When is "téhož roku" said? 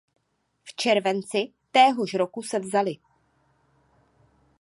1.71-2.41